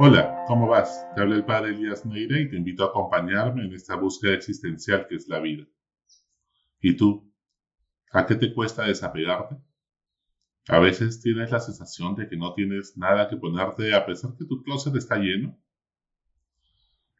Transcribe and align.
Hola, 0.00 0.44
¿cómo 0.46 0.68
vas? 0.68 1.04
Te 1.12 1.20
habla 1.20 1.34
el 1.34 1.44
padre 1.44 1.70
Elías 1.70 2.06
Neira 2.06 2.38
y 2.38 2.48
te 2.48 2.56
invito 2.56 2.84
a 2.84 2.86
acompañarme 2.86 3.64
en 3.64 3.72
esta 3.72 3.96
búsqueda 3.96 4.32
existencial 4.34 5.08
que 5.08 5.16
es 5.16 5.26
la 5.26 5.40
vida. 5.40 5.66
¿Y 6.80 6.96
tú? 6.96 7.28
¿A 8.12 8.24
qué 8.24 8.36
te 8.36 8.54
cuesta 8.54 8.84
desapegarte? 8.84 9.56
A 10.68 10.78
veces 10.78 11.20
tienes 11.20 11.50
la 11.50 11.58
sensación 11.58 12.14
de 12.14 12.28
que 12.28 12.36
no 12.36 12.54
tienes 12.54 12.96
nada 12.96 13.28
que 13.28 13.38
ponerte 13.38 13.92
a 13.92 14.06
pesar 14.06 14.36
que 14.38 14.44
tu 14.44 14.62
closet 14.62 14.94
está 14.94 15.16
lleno. 15.16 15.58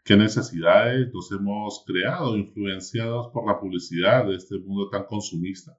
¿Qué 0.05 0.17
necesidades 0.17 1.13
nos 1.13 1.33
hemos 1.33 1.83
creado 1.85 2.37
influenciados 2.37 3.33
por 3.33 3.45
la 3.45 3.59
publicidad 3.59 4.25
de 4.25 4.37
este 4.37 4.57
mundo 4.61 4.89
tan 4.89 5.05
consumista? 5.07 5.77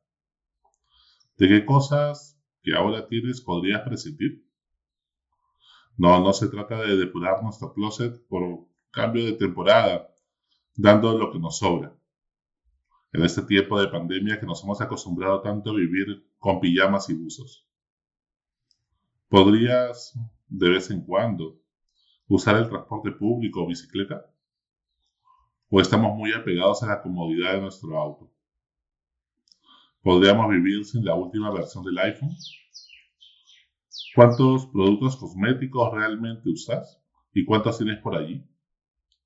¿De 1.38 1.48
qué 1.48 1.66
cosas 1.66 2.38
que 2.62 2.76
ahora 2.76 3.08
tienes 3.08 3.40
podrías 3.40 3.84
prescindir? 3.84 4.49
No, 6.00 6.18
no 6.22 6.32
se 6.32 6.48
trata 6.48 6.80
de 6.80 6.96
depurar 6.96 7.44
nuestro 7.44 7.74
closet 7.74 8.26
por 8.30 8.66
cambio 8.90 9.26
de 9.26 9.34
temporada, 9.34 10.08
dando 10.74 11.18
lo 11.18 11.30
que 11.30 11.40
nos 11.40 11.58
sobra. 11.58 11.94
En 13.12 13.22
este 13.26 13.42
tiempo 13.42 13.78
de 13.78 13.90
pandemia 13.90 14.40
que 14.40 14.46
nos 14.46 14.64
hemos 14.64 14.80
acostumbrado 14.80 15.42
tanto 15.42 15.72
a 15.72 15.74
vivir 15.74 16.26
con 16.38 16.62
pijamas 16.62 17.10
y 17.10 17.16
buzos. 17.16 17.68
¿Podrías, 19.28 20.18
de 20.48 20.70
vez 20.70 20.90
en 20.90 21.02
cuando, 21.02 21.60
usar 22.30 22.56
el 22.56 22.70
transporte 22.70 23.12
público 23.12 23.62
o 23.62 23.68
bicicleta? 23.68 24.26
¿O 25.70 25.82
estamos 25.82 26.16
muy 26.16 26.32
apegados 26.32 26.82
a 26.82 26.88
la 26.88 27.02
comodidad 27.02 27.56
de 27.56 27.60
nuestro 27.60 28.00
auto? 28.00 28.32
¿Podríamos 30.02 30.50
vivir 30.50 30.86
sin 30.86 31.04
la 31.04 31.16
última 31.16 31.52
versión 31.52 31.84
del 31.84 31.98
iPhone? 31.98 32.38
¿Cuántos 34.16 34.68
productos 34.68 35.18
cosméticos 35.18 35.94
realmente 35.94 36.50
usas? 36.50 37.02
¿Y 37.34 37.46
cuántos 37.46 37.78
tienes 37.78 38.00
por 38.00 38.16
allí? 38.16 38.44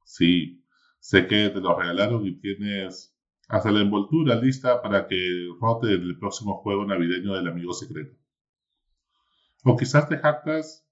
Sí, 0.04 0.64
sé 1.00 1.28
que 1.28 1.50
te 1.50 1.60
los 1.62 1.78
regalaron 1.78 2.26
y 2.26 2.40
tienes 2.40 3.16
hasta 3.48 3.72
la 3.72 3.82
envoltura 3.82 4.36
lista 4.36 4.82
para 4.82 5.08
que 5.08 5.48
rote 5.60 5.88
el 5.88 6.18
próximo 6.20 6.58
juego 6.62 6.86
navideño 6.86 7.34
del 7.34 7.48
amigo 7.48 7.74
secreto. 7.74 8.16
O 9.64 9.78
quizás 9.78 10.10
te 10.10 10.18
jactas 10.18 10.86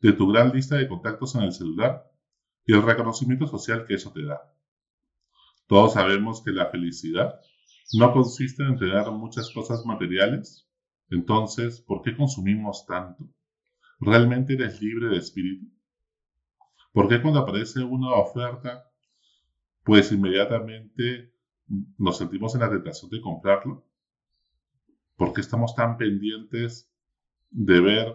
de 0.00 0.12
tu 0.12 0.28
gran 0.28 0.50
lista 0.52 0.76
de 0.76 0.88
contactos 0.88 1.34
en 1.34 1.42
el 1.42 1.52
celular 1.52 2.10
y 2.66 2.72
el 2.72 2.82
reconocimiento 2.82 3.46
social 3.46 3.84
que 3.86 3.94
eso 3.94 4.12
te 4.12 4.24
da. 4.24 4.40
Todos 5.66 5.94
sabemos 5.94 6.42
que 6.42 6.52
la 6.52 6.66
felicidad 6.66 7.40
no 7.92 8.12
consiste 8.12 8.62
en 8.62 8.78
tener 8.78 9.10
muchas 9.10 9.50
cosas 9.52 9.84
materiales. 9.84 10.66
Entonces, 11.10 11.80
¿por 11.80 12.02
qué 12.02 12.16
consumimos 12.16 12.86
tanto? 12.86 13.28
¿Realmente 14.04 14.52
eres 14.52 14.82
libre 14.82 15.08
de 15.08 15.16
espíritu? 15.16 15.66
¿Por 16.92 17.08
qué 17.08 17.22
cuando 17.22 17.40
aparece 17.40 17.82
una 17.82 18.12
oferta, 18.12 18.84
pues 19.82 20.12
inmediatamente 20.12 21.32
nos 21.96 22.18
sentimos 22.18 22.54
en 22.54 22.60
la 22.60 22.70
tentación 22.70 23.10
de 23.10 23.22
comprarlo? 23.22 23.86
¿Por 25.16 25.32
qué 25.32 25.40
estamos 25.40 25.74
tan 25.74 25.96
pendientes 25.96 26.92
de 27.50 27.80
ver 27.80 28.14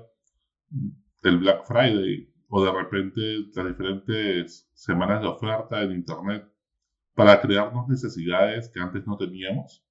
el 1.24 1.40
Black 1.40 1.66
Friday 1.66 2.32
o 2.50 2.64
de 2.64 2.72
repente 2.72 3.22
las 3.56 3.68
diferentes 3.68 4.70
semanas 4.76 5.22
de 5.22 5.28
oferta 5.28 5.82
en 5.82 5.94
Internet 5.94 6.48
para 7.16 7.42
crearnos 7.42 7.88
necesidades 7.88 8.70
que 8.70 8.80
antes 8.80 9.08
no 9.08 9.18
teníamos? 9.18 9.84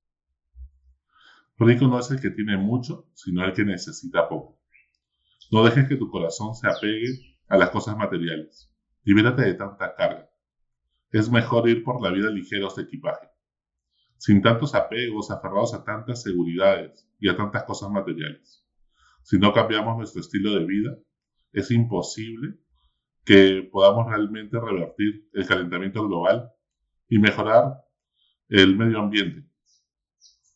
Rico 1.59 1.89
no 1.89 1.99
es 1.99 2.09
el 2.13 2.21
que 2.21 2.31
tiene 2.31 2.57
mucho, 2.57 3.11
sino 3.15 3.45
el 3.45 3.53
que 3.53 3.65
necesita 3.65 4.29
poco. 4.29 4.58
No 5.51 5.65
dejes 5.65 5.89
que 5.89 5.97
tu 5.97 6.11
corazón 6.11 6.55
se 6.55 6.69
apegue 6.69 7.39
a 7.49 7.57
las 7.57 7.71
cosas 7.71 7.97
materiales. 7.97 8.71
Libérate 9.05 9.43
de 9.43 9.55
tanta 9.55 9.95
carga. 9.95 10.29
Es 11.11 11.31
mejor 11.31 11.69
ir 11.69 11.83
por 11.83 12.03
la 12.03 12.11
vida 12.11 12.29
ligeros 12.31 12.77
de 12.77 12.83
equipaje, 12.83 13.29
sin 14.19 14.43
tantos 14.43 14.75
apegos 14.75 15.31
aferrados 15.31 15.73
a 15.73 15.85
tantas 15.85 16.23
seguridades 16.23 17.09
y 17.19 17.31
a 17.31 17.37
tantas 17.37 17.65
cosas 17.65 17.91
materiales. 17.91 18.63
Si 19.23 19.39
no 19.39 19.55
cambiamos 19.55 19.97
nuestro 19.97 20.21
estilo 20.21 20.53
de 20.53 20.67
vida, 20.67 20.99
es 21.53 21.71
imposible 21.71 22.59
que 23.25 23.67
podamos 23.73 24.07
realmente 24.07 24.61
revertir 24.61 25.29
el 25.33 25.47
calentamiento 25.47 26.07
global 26.07 26.51
y 27.09 27.19
mejorar 27.19 27.85
el 28.49 28.77
medio 28.77 28.99
ambiente. 28.99 29.49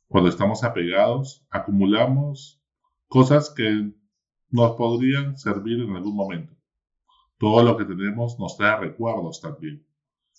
Cuando 0.06 0.28
estamos 0.28 0.64
apegados, 0.64 1.46
acumulamos 1.50 2.62
cosas 3.08 3.52
que 3.56 3.94
nos 4.52 4.76
podrían 4.76 5.36
servir 5.36 5.80
en 5.80 5.96
algún 5.96 6.14
momento. 6.14 6.54
Todo 7.38 7.64
lo 7.64 7.76
que 7.76 7.84
tenemos 7.84 8.38
nos 8.38 8.56
trae 8.56 8.78
recuerdos 8.78 9.40
también. 9.40 9.84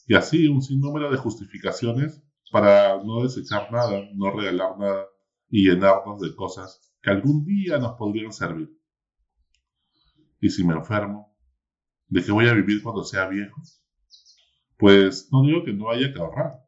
Y 0.08 0.14
así 0.14 0.48
un 0.48 0.62
sinnúmero 0.62 1.12
de 1.12 1.18
justificaciones 1.18 2.24
para 2.52 3.04
no 3.04 3.24
desechar 3.24 3.72
nada, 3.72 4.08
no 4.14 4.32
regalar 4.32 4.78
nada 4.78 5.06
y 5.50 5.68
llenarnos 5.68 6.22
de 6.22 6.36
cosas 6.36 6.96
que 7.02 7.10
algún 7.10 7.44
día 7.44 7.80
nos 7.80 7.94
podrían 7.94 8.32
servir. 8.32 8.70
¿Y 10.40 10.50
si 10.50 10.64
me 10.64 10.76
enfermo? 10.76 11.36
¿De 12.08 12.24
qué 12.24 12.32
voy 12.32 12.48
a 12.48 12.54
vivir 12.54 12.84
cuando 12.84 13.04
sea 13.04 13.28
viejo? 13.28 13.62
Pues 14.78 15.30
no 15.32 15.42
digo 15.42 15.64
que 15.64 15.74
no 15.74 15.90
haya 15.90 16.14
que 16.14 16.20
ahorrar, 16.20 16.60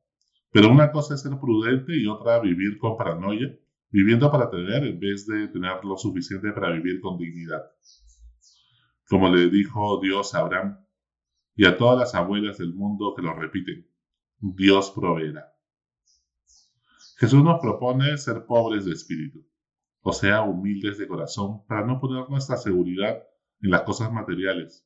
pero 0.51 0.71
una 0.71 0.91
cosa 0.91 1.13
es 1.13 1.21
ser 1.21 1.37
prudente 1.39 1.95
y 1.95 2.07
otra 2.07 2.39
vivir 2.39 2.77
con 2.79 2.97
paranoia 2.97 3.55
viviendo 3.95 4.29
para 4.29 4.49
tener 4.49 4.83
en 4.83 4.99
vez 4.99 5.25
de 5.25 5.47
tener 5.47 5.85
lo 5.85 5.95
suficiente 5.95 6.51
para 6.51 6.69
vivir 6.69 6.99
con 6.99 7.17
dignidad. 7.17 7.63
Como 9.07 9.33
le 9.33 9.49
dijo 9.49 10.01
Dios 10.01 10.35
a 10.35 10.39
Abraham 10.39 10.85
y 11.55 11.65
a 11.65 11.77
todas 11.77 11.97
las 11.97 12.13
abuelas 12.13 12.57
del 12.57 12.73
mundo 12.73 13.13
que 13.15 13.21
lo 13.21 13.33
repiten, 13.33 13.89
Dios 14.37 14.91
proveerá. 14.91 15.45
Jesús 17.19 17.41
nos 17.41 17.61
propone 17.61 18.17
ser 18.17 18.45
pobres 18.45 18.83
de 18.83 18.91
espíritu, 18.91 19.47
o 20.01 20.11
sea, 20.11 20.41
humildes 20.41 20.97
de 20.97 21.07
corazón, 21.07 21.65
para 21.65 21.85
no 21.85 22.01
poner 22.01 22.29
nuestra 22.29 22.57
seguridad 22.57 23.23
en 23.61 23.71
las 23.71 23.83
cosas 23.83 24.11
materiales, 24.11 24.85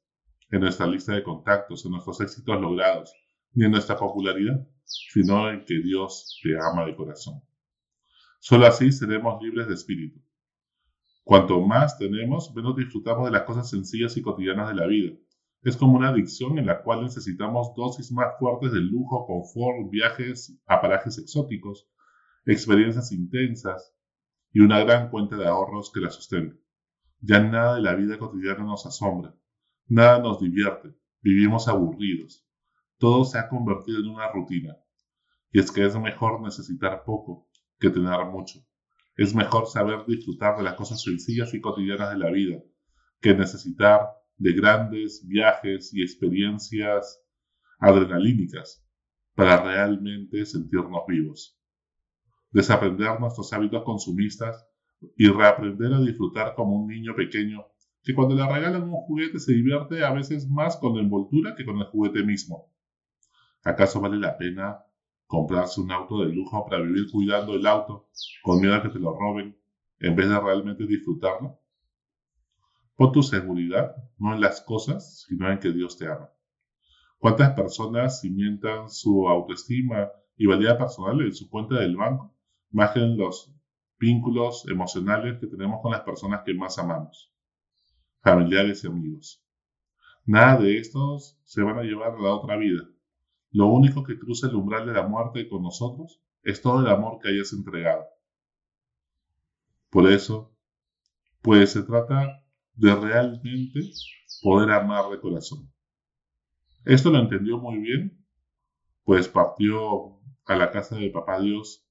en 0.52 0.62
nuestra 0.62 0.86
lista 0.86 1.16
de 1.16 1.24
contactos, 1.24 1.84
en 1.84 1.94
nuestros 1.94 2.22
éxitos 2.22 2.62
logrados, 2.62 3.12
ni 3.54 3.66
en 3.66 3.72
nuestra 3.72 3.98
popularidad, 3.98 4.68
sino 4.84 5.50
en 5.50 5.66
que 5.66 5.80
Dios 5.80 6.40
te 6.44 6.56
ama 6.60 6.86
de 6.86 6.96
corazón. 6.96 7.42
Solo 8.42 8.68
así 8.68 8.92
seremos 8.94 9.42
libres 9.42 9.68
de 9.68 9.74
espíritu. 9.74 10.22
Cuanto 11.26 11.60
más 11.60 11.98
tenemos, 11.98 12.56
menos 12.56 12.76
disfrutamos 12.78 13.26
de 13.26 13.32
las 13.32 13.44
cosas 13.44 13.70
sencillas 13.70 14.16
y 14.16 14.22
cotidianas 14.22 14.70
de 14.70 14.76
la 14.76 14.88
vida. 14.88 15.14
Es 15.62 15.76
como 15.76 15.98
una 15.98 16.10
adicción 16.10 16.58
en 16.58 16.66
la 16.66 16.82
cual 16.82 17.04
necesitamos 17.04 17.76
dosis 17.76 18.14
más 18.14 18.40
fuertes 18.40 18.72
de 18.72 18.80
lujo, 18.80 19.28
confort, 19.28 19.92
viajes 19.92 20.58
a 20.66 20.80
parajes 20.80 21.18
exóticos, 21.18 21.90
experiencias 22.46 23.12
intensas 23.12 23.94
y 24.54 24.62
una 24.62 24.80
gran 24.86 25.10
cuenta 25.10 25.36
de 25.36 25.46
ahorros 25.46 25.92
que 25.94 26.00
la 26.00 26.10
sustente. 26.10 26.58
Ya 27.20 27.42
nada 27.42 27.76
de 27.76 27.82
la 27.82 27.94
vida 27.94 28.18
cotidiana 28.18 28.64
nos 28.64 28.86
asombra, 28.86 29.36
nada 29.88 30.20
nos 30.20 30.40
divierte, 30.40 30.96
vivimos 31.22 31.68
aburridos. 31.68 32.48
Todo 32.98 33.26
se 33.26 33.38
ha 33.38 33.50
convertido 33.50 34.00
en 34.00 34.08
una 34.08 34.32
rutina. 34.32 34.78
Y 35.52 35.60
es 35.60 35.72
que 35.72 35.86
es 35.86 36.00
mejor 36.00 36.42
necesitar 36.42 37.04
poco 37.04 37.49
que 37.80 37.90
tener 37.90 38.26
mucho. 38.26 38.60
Es 39.16 39.36
mejor 39.36 39.68
saber 39.68 40.06
disfrutar 40.08 40.58
de 40.58 40.64
las 40.64 40.76
cosas 40.76 41.02
sencillas 41.02 41.54
y 41.54 41.62
cotidianas 41.62 42.12
de 42.12 42.18
la 42.18 42.32
vida 42.32 42.62
que 43.22 43.34
necesitar 43.34 44.02
de 44.38 44.54
grandes 44.54 45.26
viajes 45.28 45.94
y 45.94 46.02
experiencias 46.02 47.22
adrenalínicas 47.80 48.86
para 49.36 49.62
realmente 49.62 50.46
sentirnos 50.46 51.02
vivos. 51.08 51.58
Desaprender 52.52 53.20
nuestros 53.20 53.52
hábitos 53.54 53.84
consumistas 53.84 54.66
y 55.16 55.28
reaprender 55.28 55.94
a 55.94 56.02
disfrutar 56.02 56.56
como 56.56 56.76
un 56.76 56.88
niño 56.88 57.16
pequeño 57.16 57.66
que 58.04 58.14
cuando 58.14 58.36
le 58.36 58.46
regalan 58.46 58.84
un 58.84 58.92
juguete 58.92 59.40
se 59.40 59.54
divierte 59.54 60.04
a 60.04 60.14
veces 60.14 60.48
más 60.50 60.78
con 60.78 60.96
la 60.96 61.02
envoltura 61.02 61.56
que 61.56 61.66
con 61.66 61.78
el 61.78 61.86
juguete 61.86 62.24
mismo. 62.24 62.72
¿Acaso 63.64 64.00
vale 64.00 64.18
la 64.18 64.38
pena 64.38 64.80
comprarse 65.30 65.80
un 65.80 65.92
auto 65.92 66.26
de 66.26 66.34
lujo 66.34 66.66
para 66.66 66.82
vivir 66.82 67.06
cuidando 67.12 67.54
el 67.54 67.68
auto 67.68 68.10
con 68.42 68.60
miedo 68.60 68.74
a 68.74 68.82
que 68.82 68.90
te 68.90 68.98
lo 68.98 69.14
roben 69.14 69.56
en 70.00 70.16
vez 70.16 70.28
de 70.28 70.40
realmente 70.40 70.88
disfrutarlo? 70.88 71.60
Pon 72.96 73.12
tu 73.12 73.22
seguridad 73.22 73.96
no 74.18 74.34
en 74.34 74.42
las 74.42 74.60
cosas, 74.62 75.24
sino 75.28 75.52
en 75.52 75.60
que 75.60 75.72
Dios 75.72 76.00
te 76.00 76.08
ama. 76.08 76.32
¿Cuántas 77.20 77.52
personas 77.52 78.22
cimientan 78.22 78.90
su 78.90 79.30
autoestima 79.30 80.10
y 80.36 80.48
valía 80.48 80.80
personal 80.80 81.22
en 81.22 81.34
su 81.36 81.48
cuenta 81.48 81.76
del 81.76 81.96
banco 81.96 82.36
más 82.72 82.92
que 82.92 83.00
en 83.00 83.16
los 83.16 83.54
vínculos 84.00 84.66
emocionales 84.68 85.38
que 85.40 85.46
tenemos 85.46 85.80
con 85.84 85.92
las 85.92 86.02
personas 86.02 86.42
que 86.44 86.56
más 86.56 86.80
amamos, 86.80 87.32
familiares 88.24 88.84
y 88.84 88.88
amigos? 88.88 89.46
Nada 90.26 90.60
de 90.60 90.80
estos 90.80 91.40
se 91.44 91.62
van 91.62 91.78
a 91.78 91.84
llevar 91.84 92.16
a 92.16 92.20
la 92.20 92.34
otra 92.34 92.58
vida, 92.58 92.90
lo 93.52 93.68
único 93.68 94.04
que 94.04 94.20
cruza 94.20 94.48
el 94.48 94.56
umbral 94.56 94.86
de 94.86 94.94
la 94.94 95.08
muerte 95.08 95.48
con 95.50 95.64
nosotros 95.64 96.22
es 96.44 96.62
todo 96.62 96.82
el 96.82 96.88
amor 96.88 97.20
que 97.20 97.30
hayas 97.30 97.52
entregado. 97.54 98.06
Por 99.90 100.10
eso, 100.12 100.56
pues 101.42 101.72
se 101.72 101.84
trata 101.84 102.44
de 102.76 102.96
realmente 102.96 103.80
poder 104.42 104.72
amar 104.72 105.10
de 105.10 105.20
corazón. 105.20 105.72
Esto 106.86 107.10
lo 107.10 107.20
entendió 107.20 107.58
muy 107.58 107.80
bien, 107.80 108.24
pues 109.04 109.28
partió 109.28 110.20
a 110.46 110.56
la 110.56 110.72
casa 110.72 110.96
de 110.96 111.10
Papá 111.10 111.40
Dios 111.40 111.86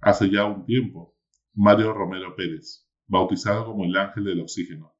hace 0.00 0.30
ya 0.30 0.44
un 0.44 0.64
tiempo, 0.64 1.16
Mario 1.52 1.92
Romero 1.92 2.34
Pérez, 2.36 2.88
bautizado 3.06 3.66
como 3.66 3.84
el 3.84 3.96
ángel 3.96 4.24
del 4.24 4.40
oxígeno, 4.40 4.94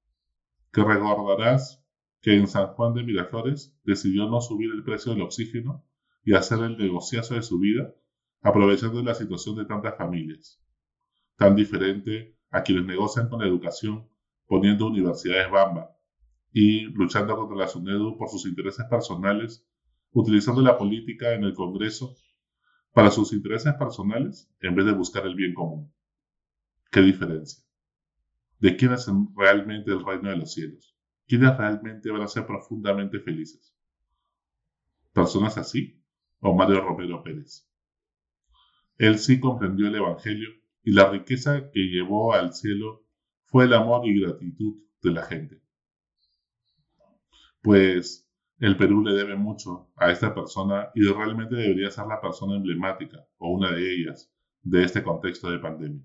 que 0.72 0.82
recordarás 0.82 1.82
que 2.20 2.34
en 2.34 2.48
San 2.48 2.74
Juan 2.74 2.94
de 2.94 3.02
Miraflores 3.02 3.78
decidió 3.84 4.28
no 4.28 4.40
subir 4.40 4.70
el 4.72 4.84
precio 4.84 5.12
del 5.12 5.22
oxígeno 5.22 5.84
y 6.24 6.34
hacer 6.34 6.58
el 6.60 6.76
negociazo 6.76 7.34
de 7.34 7.42
su 7.42 7.58
vida, 7.58 7.94
aprovechando 8.42 9.02
la 9.02 9.14
situación 9.14 9.56
de 9.56 9.64
tantas 9.64 9.96
familias. 9.96 10.62
Tan 11.36 11.56
diferente 11.56 12.36
a 12.50 12.62
quienes 12.62 12.84
negocian 12.84 13.28
con 13.28 13.40
la 13.40 13.46
educación 13.46 14.08
poniendo 14.46 14.88
universidades 14.88 15.50
Bamba 15.50 15.96
y 16.52 16.82
luchando 16.86 17.36
contra 17.36 17.56
la 17.56 17.68
SUNEDU 17.68 18.18
por 18.18 18.28
sus 18.28 18.46
intereses 18.46 18.84
personales, 18.90 19.64
utilizando 20.12 20.60
la 20.60 20.76
política 20.76 21.32
en 21.34 21.44
el 21.44 21.54
Congreso 21.54 22.16
para 22.92 23.10
sus 23.10 23.32
intereses 23.32 23.72
personales 23.74 24.52
en 24.60 24.74
vez 24.74 24.86
de 24.86 24.92
buscar 24.92 25.24
el 25.24 25.36
bien 25.36 25.54
común. 25.54 25.92
¿Qué 26.90 27.00
diferencia? 27.00 27.62
¿De 28.58 28.76
quién 28.76 28.92
es 28.92 29.08
realmente 29.36 29.92
el 29.92 30.04
reino 30.04 30.28
de 30.28 30.36
los 30.38 30.52
cielos? 30.52 30.96
¿Quiénes 31.28 31.56
realmente 31.56 32.10
van 32.10 32.22
a 32.22 32.28
ser 32.28 32.44
profundamente 32.46 33.20
felices? 33.20 33.72
¿Personas 35.12 35.56
así? 35.56 35.99
¿O 36.40 36.54
Mario 36.54 36.80
Romero 36.80 37.22
Pérez? 37.22 37.68
Él 38.96 39.18
sí 39.18 39.40
comprendió 39.40 39.88
el 39.88 39.94
Evangelio 39.94 40.48
y 40.82 40.92
la 40.92 41.10
riqueza 41.10 41.70
que 41.70 41.80
llevó 41.80 42.32
al 42.32 42.52
cielo 42.52 43.04
fue 43.44 43.64
el 43.64 43.74
amor 43.74 44.06
y 44.06 44.20
gratitud 44.20 44.76
de 45.02 45.10
la 45.10 45.22
gente. 45.22 45.62
Pues 47.62 48.30
el 48.58 48.76
Perú 48.76 49.02
le 49.02 49.14
debe 49.14 49.36
mucho 49.36 49.90
a 49.96 50.10
esta 50.10 50.34
persona 50.34 50.90
y 50.94 51.02
realmente 51.02 51.56
debería 51.56 51.90
ser 51.90 52.06
la 52.06 52.20
persona 52.20 52.56
emblemática 52.56 53.26
o 53.38 53.50
una 53.50 53.72
de 53.72 53.94
ellas 53.94 54.32
de 54.62 54.84
este 54.84 55.02
contexto 55.02 55.50
de 55.50 55.58
pandemia. 55.58 56.04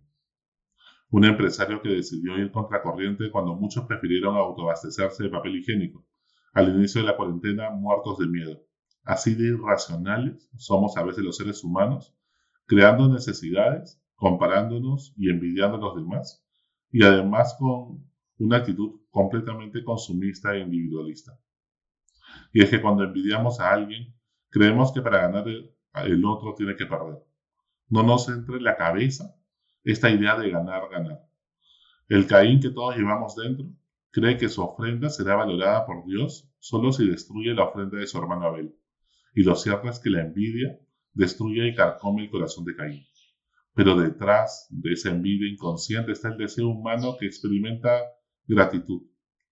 Un 1.11 1.25
empresario 1.25 1.81
que 1.81 1.89
decidió 1.89 2.37
ir 2.37 2.51
contracorriente 2.51 3.29
cuando 3.29 3.55
muchos 3.55 3.85
prefirieron 3.85 4.35
autoabastecerse 4.35 5.23
de 5.23 5.29
papel 5.29 5.57
higiénico, 5.57 6.05
al 6.53 6.75
inicio 6.75 7.01
de 7.01 7.07
la 7.07 7.17
cuarentena 7.17 7.69
muertos 7.69 8.17
de 8.17 8.27
miedo. 8.27 8.61
Así 9.05 9.35
de 9.35 9.49
irracionales 9.49 10.49
somos 10.57 10.97
a 10.97 11.03
veces 11.03 11.23
los 11.23 11.37
seres 11.37 11.63
humanos, 11.63 12.15
creando 12.65 13.07
necesidades, 13.07 14.01
comparándonos 14.15 15.13
y 15.15 15.29
envidiando 15.29 15.77
a 15.77 15.79
los 15.79 15.95
demás, 15.95 16.43
y 16.91 17.03
además 17.03 17.55
con 17.59 18.03
una 18.39 18.57
actitud 18.57 19.01
completamente 19.11 19.83
consumista 19.83 20.55
e 20.55 20.61
individualista. 20.61 21.39
Y 22.51 22.63
es 22.63 22.69
que 22.71 22.81
cuando 22.81 23.03
envidiamos 23.03 23.59
a 23.59 23.71
alguien, 23.71 24.15
creemos 24.49 24.91
que 24.91 25.01
para 25.01 25.21
ganar 25.21 25.47
el, 25.47 26.25
otro 26.25 26.55
tiene 26.55 26.75
que 26.75 26.87
perder. 26.87 27.23
No 27.87 28.01
nos 28.01 28.27
entre 28.27 28.57
en 28.57 28.63
la 28.63 28.75
cabeza 28.75 29.35
esta 29.83 30.09
idea 30.09 30.35
de 30.35 30.49
ganar, 30.49 30.89
ganar. 30.89 31.21
El 32.09 32.25
Caín 32.25 32.59
que 32.59 32.71
todos 32.71 32.97
llevamos 32.97 33.35
dentro 33.35 33.67
cree 34.11 34.37
que 34.37 34.49
su 34.49 34.63
ofrenda 34.63 35.09
será 35.09 35.35
valorada 35.35 35.85
por 35.85 36.05
Dios 36.05 36.49
solo 36.59 36.91
si 36.91 37.07
destruye 37.07 37.53
la 37.53 37.65
ofrenda 37.65 37.97
de 37.97 38.07
su 38.07 38.17
hermano 38.17 38.45
Abel. 38.45 38.73
Y 39.35 39.43
lo 39.43 39.55
cierto 39.55 39.89
es 39.89 39.99
que 39.99 40.09
la 40.09 40.21
envidia 40.21 40.79
destruye 41.13 41.67
y 41.67 41.75
carcome 41.75 42.23
el 42.23 42.31
corazón 42.31 42.63
de 42.63 42.75
Caín. 42.75 43.05
Pero 43.73 43.99
detrás 43.99 44.67
de 44.69 44.93
esa 44.93 45.09
envidia 45.09 45.51
inconsciente 45.51 46.13
está 46.13 46.29
el 46.29 46.37
deseo 46.37 46.69
humano 46.69 47.17
que 47.19 47.25
experimenta 47.25 48.01
gratitud 48.47 49.03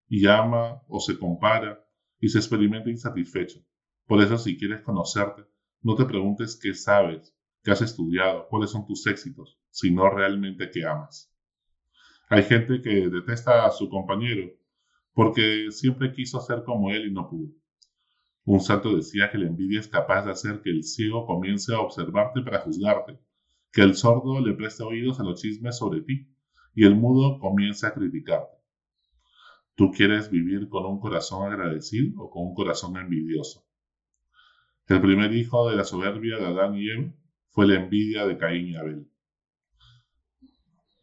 y 0.07 0.25
ama 0.25 0.81
o 0.87 1.01
se 1.01 1.19
compara 1.19 1.85
y 2.21 2.29
se 2.29 2.37
experimenta 2.37 2.89
insatisfecho. 2.89 3.59
Por 4.07 4.21
eso 4.21 4.37
si 4.37 4.57
quieres 4.57 4.81
conocerte, 4.81 5.43
no 5.81 5.95
te 5.95 6.05
preguntes 6.05 6.57
qué 6.61 6.73
sabes, 6.73 7.35
qué 7.61 7.71
has 7.71 7.81
estudiado, 7.81 8.47
cuáles 8.49 8.71
son 8.71 8.85
tus 8.85 9.05
éxitos, 9.05 9.59
sino 9.69 10.09
realmente 10.09 10.71
qué 10.71 10.85
amas. 10.85 11.29
Hay 12.29 12.43
gente 12.43 12.81
que 12.81 13.09
detesta 13.09 13.65
a 13.65 13.71
su 13.71 13.89
compañero 13.89 14.49
porque 15.13 15.67
siempre 15.71 16.13
quiso 16.13 16.39
ser 16.39 16.63
como 16.63 16.89
él 16.89 17.07
y 17.07 17.11
no 17.11 17.29
pudo. 17.29 17.53
Un 18.45 18.59
santo 18.59 18.95
decía 18.95 19.31
que 19.31 19.37
la 19.37 19.47
envidia 19.47 19.79
es 19.79 19.87
capaz 19.87 20.25
de 20.25 20.31
hacer 20.31 20.61
que 20.61 20.69
el 20.69 20.83
ciego 20.83 21.25
comience 21.25 21.73
a 21.73 21.79
observarte 21.79 22.41
para 22.41 22.59
juzgarte, 22.59 23.17
que 23.71 23.81
el 23.81 23.95
sordo 23.95 24.41
le 24.41 24.53
preste 24.53 24.83
oídos 24.83 25.19
a 25.19 25.23
los 25.23 25.41
chismes 25.41 25.77
sobre 25.77 26.01
ti 26.01 26.27
y 26.75 26.85
el 26.85 26.95
mudo 26.95 27.39
comience 27.39 27.87
a 27.87 27.93
criticarte. 27.93 28.57
¿Tú 29.75 29.91
quieres 29.91 30.29
vivir 30.29 30.67
con 30.67 30.85
un 30.85 30.99
corazón 30.99 31.51
agradecido 31.51 32.21
o 32.21 32.29
con 32.29 32.47
un 32.47 32.53
corazón 32.53 32.97
envidioso? 32.97 33.65
El 34.87 35.01
primer 35.01 35.33
hijo 35.33 35.69
de 35.69 35.77
la 35.77 35.85
soberbia 35.85 36.37
de 36.37 36.45
Adán 36.45 36.75
y 36.75 36.89
Eva 36.89 37.13
fue 37.49 37.67
la 37.67 37.75
envidia 37.75 38.25
de 38.27 38.37
Caín 38.37 38.67
y 38.67 38.75
Abel. 38.75 39.09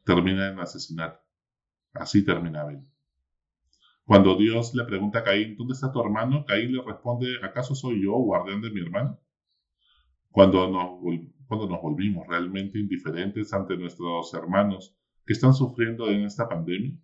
Termina 0.05 0.49
en 0.49 0.59
asesinato. 0.59 1.19
Así 1.95 2.23
termina 2.25 2.61
Abel. 2.61 2.85
Cuando 4.11 4.35
Dios 4.35 4.75
le 4.75 4.83
pregunta 4.83 5.21
a 5.21 5.23
Caín, 5.23 5.57
¿dónde 5.57 5.75
está 5.75 5.93
tu 5.93 6.01
hermano? 6.01 6.45
Caín 6.45 6.73
le 6.73 6.83
responde, 6.83 7.29
¿acaso 7.45 7.77
soy 7.77 8.03
yo, 8.03 8.11
guardián 8.15 8.61
de 8.61 8.69
mi 8.73 8.81
hermano? 8.81 9.21
Cuando 10.33 10.69
nos, 10.69 10.99
cuando 11.47 11.69
nos 11.69 11.81
volvimos 11.81 12.27
realmente 12.27 12.81
indiferentes 12.81 13.53
ante 13.53 13.77
nuestros 13.77 14.35
hermanos 14.35 14.97
que 15.25 15.33
están 15.33 15.55
sufriendo 15.55 16.11
en 16.11 16.25
esta 16.25 16.49
pandemia, 16.49 16.99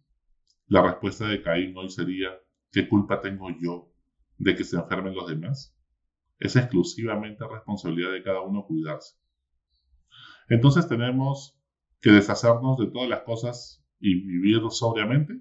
la 0.67 0.83
respuesta 0.83 1.29
de 1.29 1.41
Caín 1.43 1.77
hoy 1.77 1.91
sería, 1.91 2.31
¿qué 2.73 2.89
culpa 2.89 3.21
tengo 3.21 3.51
yo 3.51 3.93
de 4.39 4.57
que 4.57 4.65
se 4.65 4.77
enfermen 4.77 5.15
los 5.15 5.29
demás? 5.29 5.79
Es 6.41 6.57
exclusivamente 6.57 7.45
responsabilidad 7.49 8.11
de 8.11 8.25
cada 8.25 8.41
uno 8.41 8.67
cuidarse. 8.67 9.17
Entonces 10.49 10.89
tenemos 10.89 11.57
que 12.01 12.11
deshacernos 12.11 12.77
de 12.79 12.89
todas 12.89 13.09
las 13.09 13.21
cosas 13.21 13.87
y 14.01 14.27
vivir 14.27 14.61
sobriamente. 14.71 15.41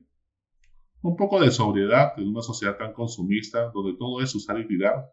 Un 1.06 1.16
poco 1.16 1.40
de 1.40 1.52
sobriedad 1.52 2.13
en 2.18 2.30
una 2.30 2.42
sociedad 2.42 2.78
tan 2.78 2.92
consumista 2.92 3.69
donde 3.69 3.96
todo 3.96 4.24
es 4.24 4.34
usar 4.34 4.60
y 4.60 4.68
tirar, 4.68 5.06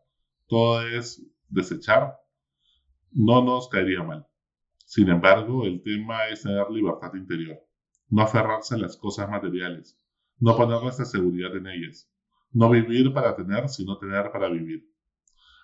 todo 0.46 0.80
es 0.88 1.22
desechar, 1.50 2.16
no 3.10 3.44
nos 3.44 3.68
caería 3.68 4.02
mal. 4.02 4.26
Sin 4.86 5.10
embargo, 5.10 5.66
el 5.66 5.82
tema 5.82 6.28
es 6.28 6.44
tener 6.44 6.70
libertad 6.70 7.12
interior, 7.12 7.58
no 8.08 8.22
aferrarse 8.22 8.74
a 8.74 8.78
las 8.78 8.96
cosas 8.96 9.28
materiales, 9.28 10.00
no 10.38 10.56
poner 10.56 10.80
nuestra 10.80 11.04
seguridad 11.04 11.54
en 11.54 11.66
ellas, 11.66 12.10
no 12.52 12.70
vivir 12.70 13.12
para 13.12 13.36
tener, 13.36 13.68
sino 13.68 13.98
tener 13.98 14.32
para 14.32 14.48
vivir. 14.48 14.88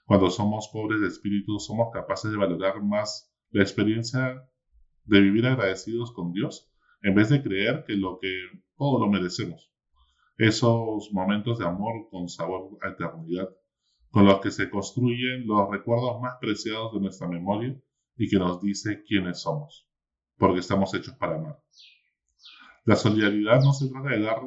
Cuando 0.05 0.29
somos 0.29 0.69
pobres 0.71 1.01
de 1.01 1.07
espíritu, 1.07 1.59
somos 1.59 1.89
capaces 1.91 2.31
de 2.31 2.37
valorar 2.37 2.83
más 2.83 3.35
la 3.49 3.63
experiencia 3.63 4.47
de 5.05 5.21
vivir 5.23 5.47
agradecidos 5.47 6.13
con 6.13 6.35
Dios, 6.35 6.71
en 7.01 7.15
vez 7.15 7.31
de 7.31 7.43
creer 7.43 7.85
que 7.87 7.95
lo 7.95 8.19
que 8.21 8.29
todo 8.77 9.01
lo 9.01 9.09
merecemos. 9.09 9.73
Esos 10.39 11.13
momentos 11.13 11.59
de 11.59 11.67
amor 11.67 12.09
con 12.11 12.29
sabor 12.29 12.79
a 12.83 12.91
eternidad, 12.91 13.49
con 14.11 14.25
los 14.25 14.41
que 14.41 14.51
se 14.51 14.71
construyen 14.71 15.47
los 15.47 15.69
recuerdos 15.69 16.21
más 16.21 16.37
preciados 16.41 16.95
de 16.95 17.01
nuestra 17.01 17.29
memoria 17.29 17.77
y 18.17 18.29
que 18.29 18.39
nos 18.39 18.63
dice 18.63 19.03
quiénes 19.03 19.41
somos, 19.41 19.89
porque 20.37 20.61
estamos 20.61 20.95
hechos 20.95 21.15
para 21.15 21.37
amar. 21.37 21.61
La 22.85 22.95
solidaridad 22.95 23.63
no 23.63 23.73
se 23.73 23.89
trata 23.89 24.11
de 24.11 24.23
dar 24.23 24.41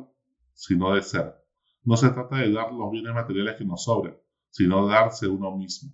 sino 0.53 0.93
de 0.93 1.01
ser. 1.01 1.35
No 1.83 1.97
se 1.97 2.09
trata 2.09 2.37
de 2.37 2.51
dar 2.51 2.71
los 2.71 2.91
bienes 2.91 3.13
materiales 3.13 3.55
que 3.57 3.65
nos 3.65 3.83
sobran, 3.83 4.15
sino 4.49 4.87
darse 4.87 5.27
uno 5.27 5.57
mismo. 5.57 5.91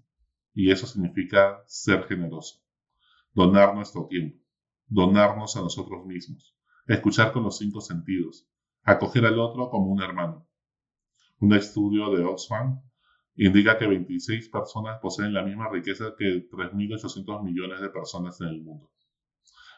Y 0.54 0.72
eso 0.72 0.86
significa 0.86 1.64
ser 1.66 2.04
generoso. 2.04 2.62
Donar 3.34 3.74
nuestro 3.74 4.08
tiempo, 4.08 4.44
donarnos 4.88 5.56
a 5.56 5.62
nosotros 5.62 6.06
mismos, 6.06 6.56
escuchar 6.86 7.32
con 7.32 7.44
los 7.44 7.58
cinco 7.58 7.82
sentidos, 7.82 8.48
acoger 8.88 9.26
al 9.26 9.38
otro 9.38 9.70
como 9.70 9.92
un 9.92 10.02
hermano. 10.02 10.48
Un 11.40 11.54
estudio 11.54 12.10
de 12.16 12.24
Oxfam 12.24 12.82
indica 13.36 13.78
que 13.78 13.86
26 13.86 14.50
personas 14.50 15.00
poseen 15.02 15.34
la 15.34 15.44
misma 15.44 15.70
riqueza 15.70 16.16
que 16.18 16.50
3.800 16.50 17.44
millones 17.44 17.82
de 17.82 17.90
personas 17.90 18.40
en 18.42 18.48
el 18.48 18.62
mundo. 18.64 18.90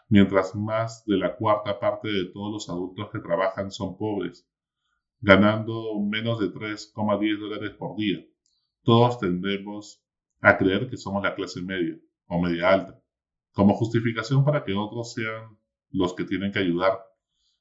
Mientras 0.07 0.55
más 0.55 1.03
de 1.05 1.17
la 1.17 1.35
cuarta 1.35 1.79
parte 1.79 2.07
de 2.07 2.25
todos 2.31 2.53
los 2.53 2.69
adultos 2.69 3.09
que 3.11 3.19
trabajan 3.19 3.71
son 3.71 3.97
pobres 3.97 4.47
ganando 5.21 5.99
menos 5.99 6.39
de 6.39 6.47
3,10 6.53 7.39
dólares 7.39 7.71
por 7.77 7.97
día. 7.97 8.23
Todos 8.83 9.19
tendemos 9.19 10.01
a 10.39 10.57
creer 10.57 10.89
que 10.89 10.97
somos 10.97 11.21
la 11.23 11.35
clase 11.35 11.61
media 11.61 11.97
o 12.27 12.39
media 12.41 12.69
alta, 12.69 13.01
como 13.51 13.73
justificación 13.73 14.45
para 14.45 14.63
que 14.63 14.73
otros 14.73 15.13
sean 15.13 15.57
los 15.89 16.13
que 16.13 16.23
tienen 16.23 16.51
que 16.51 16.59
ayudar 16.59 17.08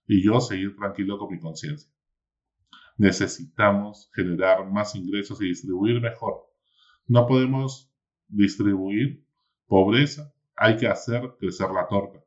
y 0.09 0.23
yo 0.23 0.41
seguir 0.41 0.75
tranquilo 0.75 1.19
con 1.19 1.31
mi 1.31 1.39
conciencia. 1.39 1.89
Necesitamos 2.97 4.11
generar 4.15 4.69
más 4.69 4.97
ingresos 4.97 5.41
y 5.41 5.49
distribuir 5.49 6.01
mejor. 6.01 6.51
No 7.07 7.27
podemos 7.27 7.93
distribuir 8.27 9.25
pobreza, 9.67 10.33
hay 10.57 10.77
que 10.77 10.89
hacer 10.89 11.37
crecer 11.39 11.71
la 11.71 11.87
torta. 11.87 12.25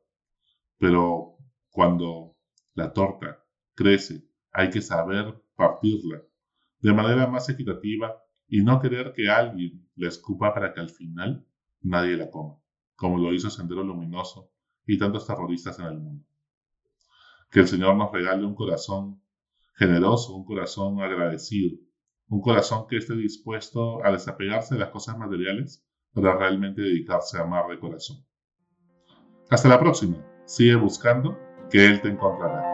Pero 0.78 1.36
cuando 1.70 2.36
la 2.74 2.92
torta 2.92 3.44
crece 3.74 4.24
hay 4.52 4.70
que 4.70 4.80
saber 4.80 5.34
partirla 5.56 6.22
de 6.80 6.92
manera 6.92 7.26
más 7.26 7.48
equitativa 7.48 8.22
y 8.48 8.62
no 8.62 8.80
querer 8.80 9.12
que 9.12 9.30
alguien 9.30 9.88
la 9.96 10.08
escupa 10.08 10.52
para 10.52 10.72
que 10.72 10.80
al 10.80 10.90
final 10.90 11.46
nadie 11.80 12.16
la 12.16 12.30
coma, 12.30 12.58
como 12.96 13.18
lo 13.18 13.32
hizo 13.32 13.50
Sendero 13.50 13.82
Luminoso 13.82 14.50
y 14.86 14.98
tantos 14.98 15.26
terroristas 15.26 15.78
en 15.78 15.86
el 15.86 15.98
mundo. 15.98 16.24
Que 17.52 17.60
el 17.60 17.68
Señor 17.68 17.96
nos 17.96 18.10
regale 18.10 18.44
un 18.44 18.54
corazón 18.54 19.22
generoso, 19.74 20.34
un 20.34 20.44
corazón 20.44 21.00
agradecido, 21.00 21.78
un 22.28 22.40
corazón 22.40 22.86
que 22.88 22.96
esté 22.96 23.14
dispuesto 23.14 24.04
a 24.04 24.10
desapegarse 24.10 24.74
de 24.74 24.80
las 24.80 24.90
cosas 24.90 25.18
materiales 25.18 25.86
para 26.14 26.36
realmente 26.36 26.82
dedicarse 26.82 27.36
a 27.38 27.42
amar 27.42 27.68
de 27.68 27.78
corazón. 27.78 28.24
Hasta 29.50 29.68
la 29.68 29.78
próxima. 29.78 30.16
Sigue 30.46 30.76
buscando 30.76 31.38
que 31.70 31.86
Él 31.86 32.00
te 32.00 32.08
encontrará. 32.08 32.71